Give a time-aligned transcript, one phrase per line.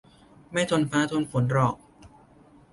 [0.51, 1.75] ไม่ทนฟ้าทนฝนหรอก